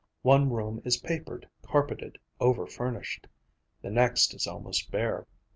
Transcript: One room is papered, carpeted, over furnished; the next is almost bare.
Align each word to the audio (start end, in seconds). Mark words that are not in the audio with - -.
One 0.23 0.49
room 0.49 0.81
is 0.83 0.97
papered, 0.97 1.47
carpeted, 1.61 2.17
over 2.39 2.65
furnished; 2.65 3.27
the 3.83 3.91
next 3.91 4.33
is 4.33 4.47
almost 4.47 4.89
bare. 4.89 5.27